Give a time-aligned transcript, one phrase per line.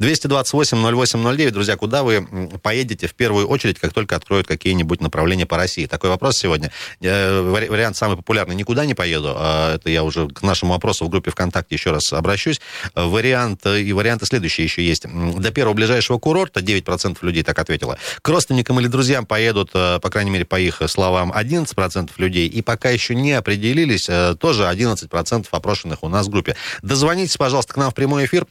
[0.00, 2.26] 228-08-09, друзья, куда вы
[2.62, 5.84] поедете в первую очередь, как только откроют какие-нибудь направления по России?
[5.84, 6.72] Такой вопрос сегодня.
[7.02, 8.54] Э, вариант самый популярный.
[8.54, 9.34] Никуда не поеду.
[9.36, 12.60] А это я уже к нашему вопросу в группе ВКонтакте еще раз обращусь.
[12.94, 15.04] Вариант, и варианты следующие еще есть.
[15.04, 17.98] До первого ближайшего курорта 9% людей так ответило.
[18.22, 22.48] К родственникам или друзьям поедут, э, по крайней мере, по их словам, 11% людей.
[22.48, 26.56] И пока еще не определились, э, тоже 11% опрошенных у нас в группе.
[26.80, 28.46] Дозвонитесь, пожалуйста, к нам в прямой эфир.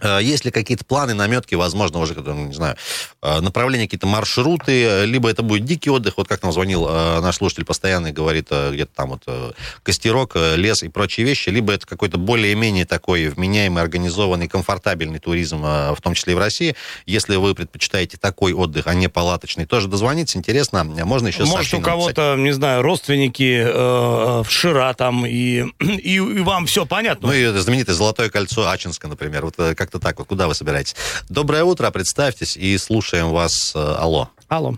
[0.00, 2.76] Э, есть ли какие-то планы, наметки, возможно, уже, не знаю,
[3.22, 7.36] э, направления, какие-то маршруты, либо это будет дикий отдых, вот как нам звонил э, наш
[7.36, 12.86] слушатель постоянный, говорит, где-то там вот костерок, лес и прочие вещи, либо это какой-то более-менее
[12.86, 16.74] такой вменяемый, организованный, комфортабельный туризм, в том числе и в России.
[17.06, 21.80] Если вы предпочитаете такой отдых, а не палаточный, тоже дозвониться, интересно, можно еще Может, у
[21.80, 27.28] кого-то, не знаю, родственники э, в Шира там, и, и, и вам все понятно.
[27.28, 30.28] Ну, и знаменитое Золотое кольцо Ачинска, например, вот как как-то так вот.
[30.28, 30.94] Куда вы собираетесь?
[31.30, 33.74] Доброе утро, представьтесь и слушаем вас.
[33.74, 34.28] Э, алло.
[34.48, 34.72] Алло.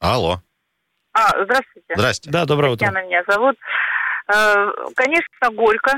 [0.00, 0.40] Алло.
[1.12, 1.94] А, здравствуйте.
[1.94, 2.30] Здрасте.
[2.30, 2.86] Да, доброе утро.
[2.86, 3.56] Татьяна меня зовут.
[4.28, 5.92] Э, конечно, горько,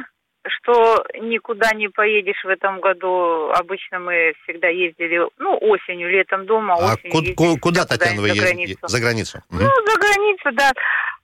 [0.46, 3.50] что никуда не поедешь в этом году.
[3.52, 7.34] Обычно мы всегда ездили, ну, осенью, летом дома, а осенью.
[7.36, 8.76] Ку- ку- куда, Татьяна, вы ездите?
[8.82, 9.42] За границу.
[9.50, 10.72] Ну, за границу, да,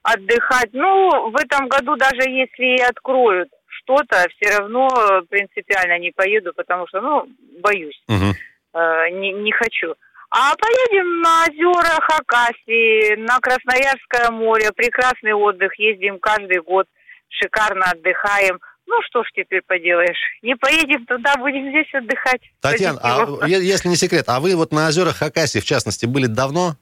[0.03, 0.69] отдыхать.
[0.73, 3.49] Ну, в этом году даже если и откроют
[3.91, 4.87] что-то, все равно
[5.29, 7.27] принципиально не поеду, потому что, ну,
[7.61, 8.33] боюсь, угу.
[8.73, 9.93] э, не, не хочу.
[10.29, 16.87] А поедем на озера Хакасии, на Красноярское море, прекрасный отдых, ездим каждый год,
[17.27, 18.59] шикарно отдыхаем.
[18.87, 22.41] Ну что ж теперь поделаешь, не поедем туда, будем здесь отдыхать.
[22.61, 26.75] Татьяна, а если не секрет, а вы вот на озерах Хакасии, в частности, были давно?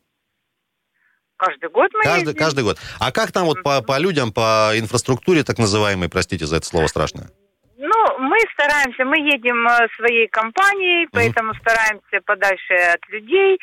[1.39, 2.43] Каждый год мы каждый, ездим.
[2.43, 2.77] Каждый год.
[2.99, 6.87] А как там вот по, по людям, по инфраструктуре так называемой, простите за это слово
[6.87, 7.29] страшное?
[7.77, 13.57] Ну, мы стараемся, мы едем э, своей компанией, поэтому mm стараемся подальше от людей,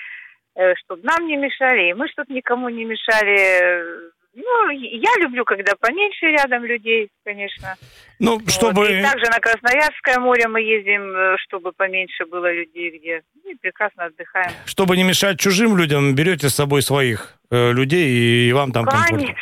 [0.55, 4.11] э, чтобы нам не мешали, и мы чтобы никому не мешали.
[4.37, 7.75] Ну, я люблю, когда поменьше рядом людей, конечно.
[8.19, 8.51] Ну, вот.
[8.51, 8.87] чтобы...
[8.87, 13.55] И также на Красноярское море мы ездим, э, чтобы поменьше было людей, где ну, и
[13.55, 14.51] прекрасно отдыхаем.
[14.67, 19.09] Чтобы не мешать чужим людям, берете с собой своих э, людей, и вам там конечно,
[19.09, 19.37] комфортно.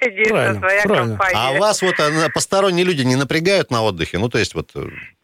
[0.00, 1.16] Конечно, правильно, своя правильно.
[1.16, 1.36] компания.
[1.36, 4.18] А вас вот э, посторонние люди не напрягают на отдыхе?
[4.18, 4.70] Ну, то есть вот...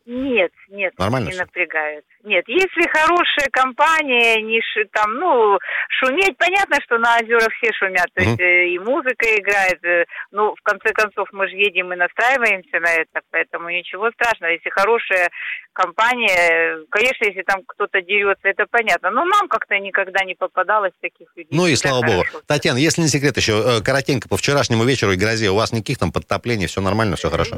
[0.08, 1.40] Э, нет, нет, Нормально не все?
[1.42, 2.04] напрягают.
[2.24, 5.58] Нет, если хорошая компания, не ш, там, ну,
[6.00, 10.54] шуметь, понятно, что на озерах все шумят, то есть э, и музыка играет, э, ну,
[10.54, 14.52] в конце концов, мы же едем и настраиваемся на это, поэтому ничего страшного.
[14.52, 15.28] Если хорошая
[15.74, 21.28] компания, конечно, если там кто-то дерется, это понятно, но нам как-то никогда не попадалось таких
[21.36, 21.50] людей.
[21.52, 22.24] Ну и слава богу.
[22.24, 22.40] хорошо.
[22.46, 25.98] Татьяна, если не секрет еще, э, коротенько по вчерашнему вечеру и грозе, у вас никаких
[25.98, 27.56] там подтоплений, все нормально, все хорошо?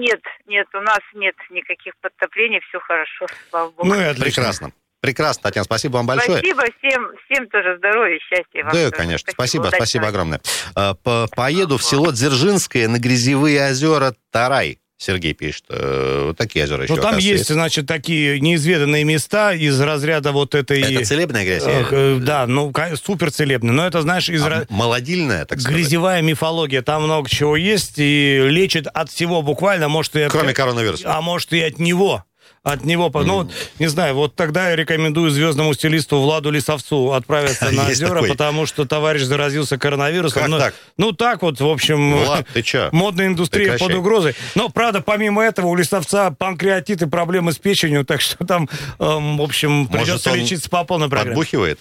[0.00, 3.86] Нет, нет, у нас нет никаких подтоплений, все хорошо, слава богу.
[3.86, 4.24] Ну и отлично.
[4.24, 4.72] Прекрасно.
[5.00, 6.38] Прекрасно, Татьяна, спасибо вам большое.
[6.38, 8.72] Спасибо всем, всем тоже здоровья, счастья вам.
[8.72, 8.92] Да, тоже.
[8.92, 9.32] конечно.
[9.32, 10.40] Спасибо, спасибо, спасибо огромное.
[10.76, 10.94] Э,
[11.34, 14.78] поеду в село Дзержинское на грязевые озера Тарай.
[15.00, 15.64] Сергей пишет.
[15.70, 20.54] Э, вот такие озера еще, Ну, там есть, значит, такие неизведанные места из разряда вот
[20.54, 20.82] этой...
[20.82, 21.62] Это целебная грязь?
[21.66, 22.70] Э, да, ну,
[23.02, 23.72] супер целебная.
[23.72, 24.42] Но это, знаешь, из...
[24.42, 25.80] А молодильная, так сказать?
[25.80, 26.82] Грязевая мифология.
[26.82, 29.88] Там много чего есть и лечит от всего буквально.
[29.88, 30.32] Может, и от...
[30.32, 31.16] Кроме коронавируса.
[31.16, 32.24] А может, и от него
[32.62, 33.24] от него, mm.
[33.24, 38.66] ну, не знаю, вот тогда я рекомендую звездному стилисту Владу Лисовцу отправиться на озера, потому
[38.66, 40.42] что товарищ заразился коронавирусом.
[40.42, 40.74] Как ну, так?
[40.98, 42.90] Ну, так вот, в общем, Влад, ты чё?
[42.92, 43.88] модная индустрия Прекращай.
[43.88, 44.34] под угрозой.
[44.54, 49.38] Но, правда, помимо этого, у Лисовца панкреатит и проблемы с печенью, так что там, эм,
[49.38, 51.30] в общем, придется лечиться по полной программе.
[51.30, 51.80] Подбухивает?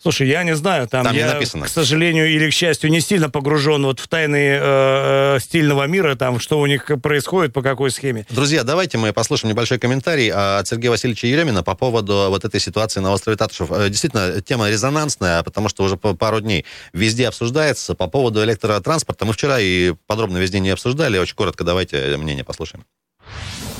[0.00, 1.66] Слушай, я не знаю, там, там я, не написано.
[1.66, 6.14] к сожалению или к счастью, не сильно погружен вот в тайны э, э, стильного мира,
[6.14, 8.26] там, что у них происходит, по какой схеме.
[8.30, 13.00] Друзья, давайте мы послушаем небольшой комментарий от Сергея Васильевича Еремина по поводу вот этой ситуации
[13.00, 13.70] на острове Татышев.
[13.72, 17.94] Э, Действительно, тема резонансная, потому что уже пару дней везде обсуждается.
[17.94, 21.18] По поводу электротранспорта мы вчера и подробно везде не обсуждали.
[21.18, 22.84] Очень коротко давайте мнение послушаем.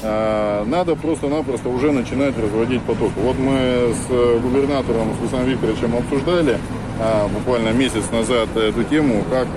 [0.02, 3.12] А, Надо просто-напросто уже начинать разводить поток.
[3.16, 6.58] Вот мы с губернатором, с Александром Викторовичем обсуждали
[7.32, 9.48] буквально месяц назад эту тему, как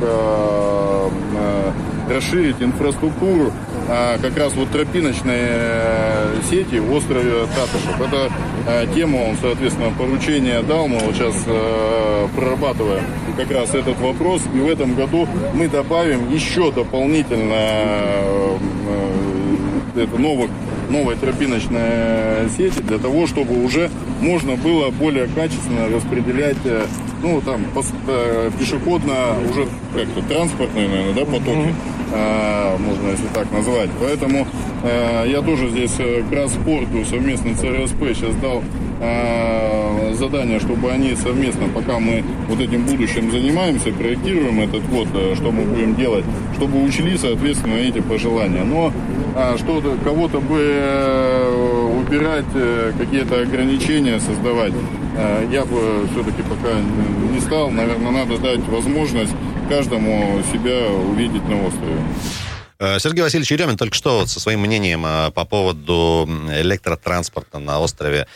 [2.10, 3.52] расширить инфраструктуру
[3.88, 8.02] как раз вот тропиночные сети в острове Татышев.
[8.02, 8.32] Это
[8.68, 13.04] а, тема, он, соответственно, поручение дал, мы вот сейчас а, прорабатываем
[13.38, 14.42] как раз этот вопрос.
[14.54, 18.60] И в этом году мы добавим еще дополнительно а,
[19.96, 20.50] это новых,
[20.90, 23.90] новой тропиночной сети для того, чтобы уже
[24.22, 26.58] можно было более качественно распределять
[27.24, 27.66] ну, там,
[28.08, 29.14] э, пешеходно,
[29.50, 29.66] уже
[29.96, 31.74] как-то транспортные, наверное, да, потоки.
[32.80, 33.90] Можно если так назвать.
[34.00, 34.48] Поэтому
[35.26, 38.62] я тоже здесь к Распорту совместно с РСП сейчас дал
[40.14, 45.64] задание, чтобы они совместно, пока мы вот этим будущим занимаемся, проектируем этот год, что мы
[45.64, 46.24] будем делать,
[46.56, 48.64] чтобы учли, соответственно, эти пожелания.
[48.64, 48.94] Но
[49.58, 52.46] что кого-то бы убирать,
[52.98, 54.74] какие-то ограничения создавать,
[55.52, 56.74] я бы все-таки пока
[57.34, 57.72] не стал.
[57.72, 59.34] Наверное, надо дать возможность
[59.76, 61.98] каждому себя увидеть на острове.
[62.80, 68.28] Э, Сергей Васильевич Еремин только что со своим мнением э, по поводу электротранспорта на острове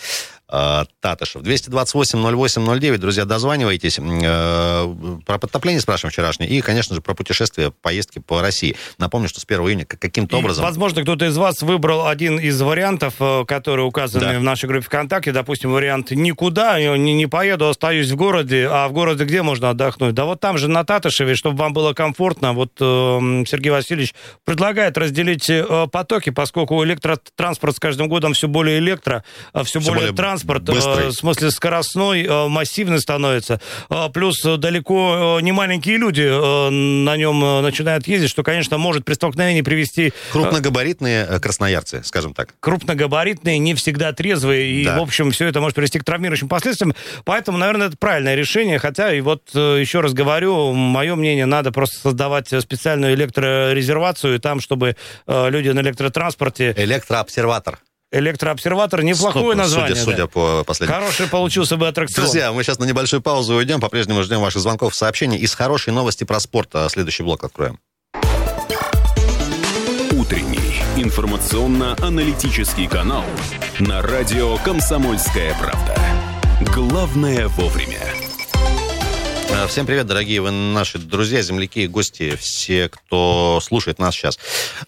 [0.47, 1.41] Татышев.
[1.41, 3.99] 228-08-09, друзья, дозванивайтесь.
[3.99, 4.95] Э,
[5.25, 6.49] про подтопление спрашиваем вчерашнее.
[6.49, 8.77] И, конечно же, про путешествия, поездки по России.
[8.97, 10.63] Напомню, что с 1 июня каким-то образом...
[10.63, 14.39] Возможно, кто-то из вас выбрал один из вариантов, э, которые указаны да.
[14.39, 15.33] в нашей группе ВКонтакте.
[15.33, 18.69] Допустим, вариант «никуда, не, не поеду, остаюсь в городе».
[18.71, 20.13] А в городе где можно отдохнуть?
[20.13, 22.53] Да вот там же, на Татышеве, чтобы вам было комфортно.
[22.53, 22.83] Вот э,
[23.45, 24.15] Сергей Васильевич
[24.45, 29.93] предлагает разделить э, потоки, поскольку электротранспорт с каждым годом все более электро, все, все более,
[29.93, 31.07] более транспорт транспорт, э, Быстрый.
[31.07, 33.59] в смысле скоростной, э, массивный становится.
[33.89, 39.61] Э, плюс далеко не маленькие люди на нем начинают ездить, что, конечно, может при столкновении
[39.61, 40.13] привести...
[40.31, 42.53] Крупногабаритные красноярцы, скажем так.
[42.59, 44.99] Крупногабаритные, не всегда трезвые, и, да.
[44.99, 46.93] в общем, все это может привести к травмирующим последствиям.
[47.25, 51.97] Поэтому, наверное, это правильное решение, хотя, и вот еще раз говорю, мое мнение, надо просто
[51.97, 54.95] создавать специальную электрорезервацию, и там, чтобы
[55.27, 56.73] люди на электротранспорте...
[56.77, 57.79] Электрообсерватор.
[58.11, 59.03] Электрообсерватор.
[59.03, 59.95] Неплохое Стоп, название.
[59.95, 60.27] Судя, судя да.
[60.27, 60.99] по последнему.
[60.99, 62.23] Хороший получился бы аттракцион.
[62.23, 63.81] Друзья, мы сейчас на небольшую паузу уйдем.
[63.81, 65.37] По-прежнему ждем ваших звонков и сообщений.
[65.37, 67.79] Из хорошей новости про спорт а следующий блок откроем.
[70.11, 73.25] Утренний информационно-аналитический канал
[73.79, 75.95] на радио «Комсомольская правда».
[76.73, 78.26] Главное вовремя.
[79.57, 84.37] Э, всем привет, дорогие вы наши друзья, земляки и гости, все, кто слушает нас сейчас.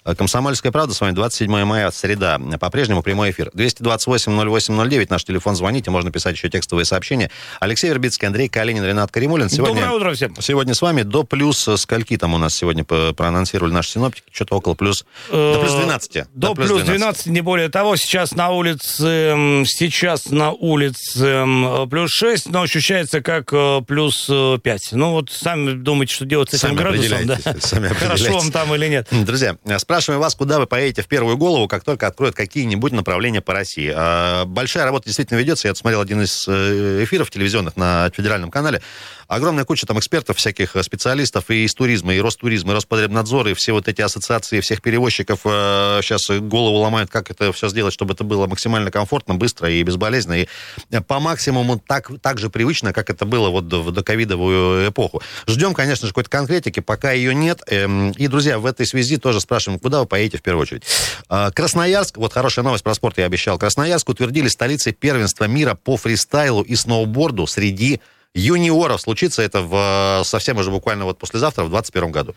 [0.06, 2.40] Э, Комсомольская правда, с вами 27 мая, среда.
[2.60, 3.50] По-прежнему прямой эфир.
[3.56, 7.32] 228-08-09, наш телефон, звоните, можно писать еще текстовые сообщения.
[7.60, 9.50] Алексей Вербицкий, Андрей Калинин, Ренат Каримулин.
[9.50, 10.36] Сегодня, Доброе утро всем.
[10.40, 14.26] Сегодня с вами до плюс скольки там у нас сегодня проанонсировали наши синоптики?
[14.32, 15.06] Что-то около плюс...
[15.32, 16.26] До плюс 12.
[16.36, 16.88] До, плюс 12.
[16.88, 17.96] 12, не более того.
[17.96, 24.90] Сейчас на улице, сейчас на улице плюс 6, но ощущается как э, плюс 5.
[24.94, 27.26] Ну вот сами думаете, что делать с этим сами градусом.
[27.26, 27.38] Да?
[27.60, 29.08] Сами Хорошо вам там или нет.
[29.12, 33.54] Друзья, спрашиваем вас, куда вы поедете в первую голову, как только откроют какие-нибудь направления по
[33.54, 33.92] России.
[33.96, 35.68] А, большая работа действительно ведется.
[35.68, 38.82] Я смотрел один из э, эфиров телевизионных на федеральном канале
[39.30, 43.54] огромная куча там экспертов, всяких э, специалистов и из туризма, и Ростуризма, и Роспотребнадзор, и
[43.54, 48.16] все вот эти ассоциации всех перевозчиков э, сейчас голову ломают, как это все сделать, чтобы
[48.16, 50.48] это было максимально комфортно, быстро и безболезненно, и
[50.90, 54.49] э, по максимуму так, так же привычно, как это было вот в доковидовую
[54.90, 55.22] эпоху.
[55.48, 57.62] Ждем, конечно же, какой-то конкретики, пока ее нет.
[57.68, 60.84] Эм, и, друзья, в этой связи тоже спрашиваем, куда вы поедете в первую очередь.
[61.30, 63.58] Э, Красноярск, вот хорошая новость про спорт я обещал.
[63.58, 68.02] Красноярск утвердили столицей первенства мира по фристайлу и сноуборду среди
[68.36, 69.02] юниоров.
[69.02, 72.36] Случится это в, совсем уже буквально вот послезавтра, в 2021 году.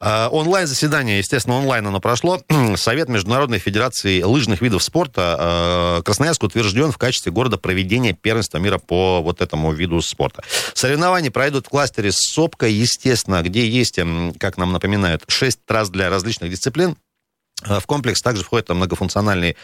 [0.00, 2.40] Э, онлайн-заседание, естественно, онлайн оно прошло.
[2.76, 8.78] Совет Международной Федерации лыжных видов спорта э, Красноярск утвержден в качестве города проведения первенства мира
[8.78, 10.42] по вот этому виду спорта.
[10.74, 13.98] Соревнования пройдут в кластере Сопка, естественно, где есть,
[14.38, 16.96] как нам напоминают, 6 трасс для различных дисциплин.
[17.64, 19.56] Э, в комплекс также входит многофункциональный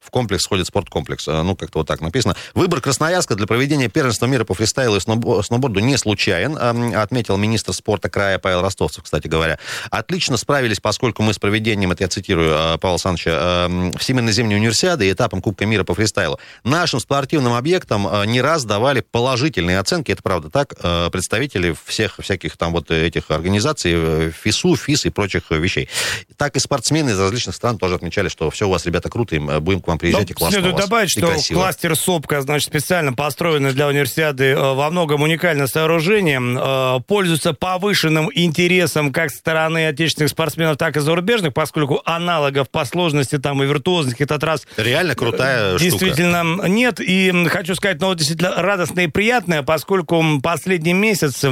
[0.00, 1.28] в комплекс входит спорткомплекс.
[1.28, 2.36] Э, ну, как-то вот так написано.
[2.54, 6.56] Выбор Красноярска для проведения первенства мира по фристайлу и сноуборду не случайен,
[6.96, 9.58] отметил министр спорта края Павел Ростовцев, кстати говоря.
[9.90, 15.08] Отлично справились, поскольку мы с проведением, это я цитирую э, Павла Александровича, Всемирной зимней универсиады
[15.08, 16.38] и этапом Кубка мира по фристайлу.
[16.64, 20.74] Нашим спортивным объектам э, не раз давали положительные оценки, это правда так,
[21.10, 25.88] представители всех всяких там вот этих организаций, ФИСУ, ФИС и прочих вещей.
[26.36, 29.38] Так и спортсмены из различных стран тоже отмечали, что все у вас, ребята, круто, и
[29.38, 34.44] будем к вам приезжайте, классно Следует добавить, что кластер СОПКа, значит, специально построенный для универсиады
[34.50, 41.00] э, во многом уникальное сооружение, э, пользуется повышенным интересом как стороны отечественных спортсменов, так и
[41.00, 44.66] зарубежных, поскольку аналогов по сложности там и виртуозности этот раз...
[44.76, 46.68] Реально крутая э, Действительно штука.
[46.68, 47.00] нет.
[47.00, 51.44] И хочу сказать, ну, действительно радостное и приятное, поскольку последний месяц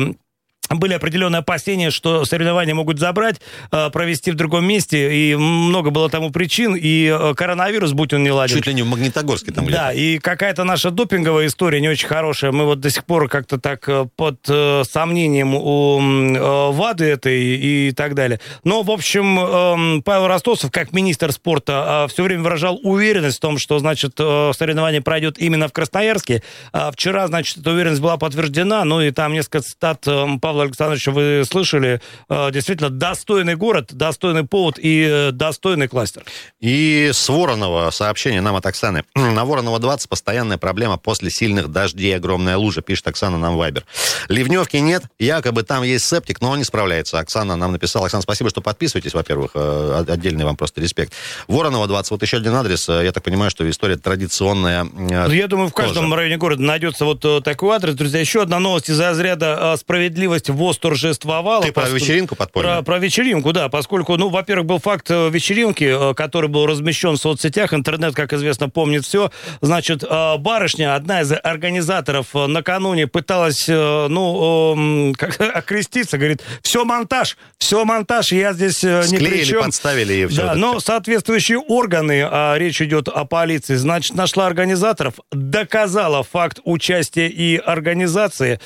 [0.70, 6.10] были определенные опасения, что соревнования могут забрать, э, провести в другом месте, и много было
[6.10, 8.56] тому причин, и э, коронавирус, будь он не ладен.
[8.56, 12.52] Чуть ли не в Магнитогорске там Да, и какая-то наша допинговая история не очень хорошая.
[12.52, 14.40] Мы вот до сих пор как-то так э, под
[14.88, 18.40] сомнением у ВАДы этой и так далее.
[18.64, 23.58] Но, в общем, эм, Павел Ростовцев, как министр спорта, все время выражал уверенность в том,
[23.58, 26.42] что, значит, соревнование пройдет именно в Красноярске.
[26.72, 30.06] А вчера, значит, эта уверенность была подтверждена, ну и там несколько цитат
[30.40, 32.00] Павла Павла Александровича вы слышали.
[32.30, 36.22] Действительно, достойный город, достойный повод и достойный кластер.
[36.60, 39.04] И с Воронова сообщение нам от Оксаны.
[39.14, 43.84] На Воронова 20 постоянная проблема после сильных дождей, огромная лужа, пишет Оксана нам Вайбер.
[44.28, 47.18] Ливневки нет, якобы там есть септик, но он не справляется.
[47.18, 48.06] Оксана нам написала.
[48.06, 49.50] Оксана, спасибо, что подписываетесь, во-первых.
[49.54, 51.12] Отдельный вам просто респект.
[51.48, 52.88] Воронова 20, вот еще один адрес.
[52.88, 54.84] Я так понимаю, что история традиционная.
[54.84, 56.16] Ну, я думаю, в каждом тоже.
[56.16, 57.94] районе города найдется вот такой адрес.
[57.94, 61.62] Друзья, еще одна новость из разряда справедливость ВОЗ торжествовала.
[61.62, 62.76] Ты про вечеринку подпольную?
[62.76, 67.74] Про, про вечеринку, да, поскольку, ну, во-первых, был факт вечеринки, который был размещен в соцсетях.
[67.74, 69.30] Интернет, как известно, помнит все.
[69.60, 70.04] Значит,
[70.38, 78.52] барышня, одна из организаторов, накануне пыталась, ну, как, окреститься, говорит, все монтаж, все монтаж, я
[78.52, 79.62] здесь Склеили, ни при чем.
[79.64, 80.42] подставили ее все.
[80.42, 87.28] Да, но соответствующие органы, а речь идет о полиции, значит, нашла организаторов, доказала факт участия
[87.28, 88.60] и организации.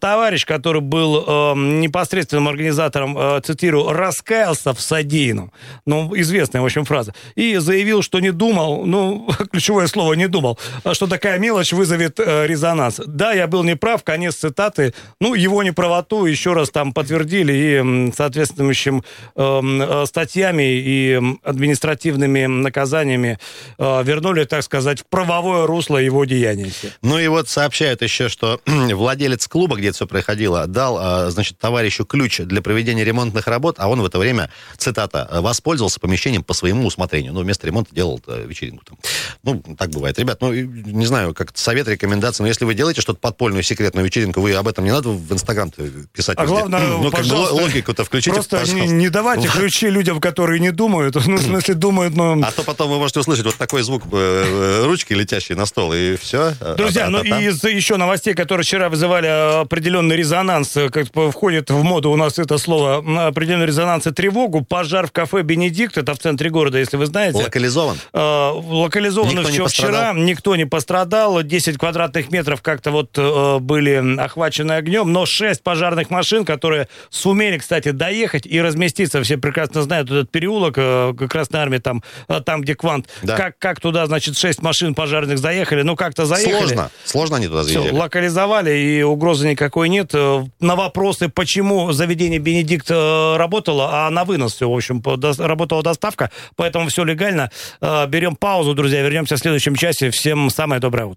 [0.00, 5.52] Товарищ, который был а, непосредственным организатором, а, цитирую, раскаялся в содеянном.
[5.86, 7.14] Ну, известная, в общем, фраза.
[7.34, 10.58] И заявил, что не думал, ну, ключевое слово не думал,
[10.92, 13.00] что такая мелочь вызовет э, резонанс.
[13.06, 14.94] Да, я был неправ, конец цитаты.
[15.20, 19.04] Ну, его неправоту еще раз там подтвердили и соответствующим
[19.36, 23.38] эм, э, статьями и административными наказаниями
[23.78, 26.70] э, вернули, так сказать, в правовое русло его деяния.
[27.02, 31.58] Ну и вот сообщают еще, что владелец клуба, где это все происходило, дал, э, значит,
[31.58, 36.54] товарищу ключ для проведения ремонтных работ, а он в это время, цитата, воспользовался помещением по
[36.54, 37.32] своему усмотрению.
[37.32, 38.98] Ну, вместо ремонта делал вечеринку там.
[39.42, 40.18] Ну, так бывает.
[40.18, 44.40] Ребят, ну, не знаю, как совет, рекомендация, но если вы делаете что-то подпольную секретную вечеринку,
[44.40, 45.70] вы об этом не надо в Инстаграм
[46.12, 46.36] писать.
[46.38, 50.72] А главное, ну, как бы логику-то включите, Просто не, не давайте ключи людям, которые не
[50.72, 51.16] думают.
[51.30, 52.40] Ну, в смысле, думают, но...
[52.42, 56.16] А то потом вы можете услышать вот такой звук э, ручки, летящей на стол, и
[56.16, 56.54] все.
[56.76, 61.82] Друзья, а, ну и из еще новостей, которые вчера вызывали определенный резонанс, как входит в
[61.82, 66.18] моду у нас это слово, определенный резонанс и тревогу, пожар в кафе «Бенедикт», это в
[66.18, 67.38] центре города, если вы знаете.
[67.38, 67.98] Локализован?
[68.12, 74.20] Э, локализован никто еще вчера, никто не пострадал, 10 квадратных метров как-то вот э, были
[74.20, 80.10] охвачены огнем, но 6 пожарных машин, которые сумели, кстати, доехать и разместиться, все прекрасно знают
[80.10, 83.36] этот переулок э, Красной Армии, там, э, там где Квант, да.
[83.36, 86.56] как, как туда, значит, 6 машин пожарных заехали, ну как-то заехали.
[86.56, 87.88] Сложно, сложно они туда заехали.
[87.88, 90.10] Все, локализовали, и угрозы никакой нет.
[90.14, 95.00] Э, на вопросы, почему заведение «Бенедикт» э, работало, а на вынос все, в общем,
[95.38, 97.50] работала доставка, поэтому все легально.
[97.80, 100.10] Берем паузу, друзья, вернемся в следующем часе.
[100.10, 101.08] Всем самое доброе утро.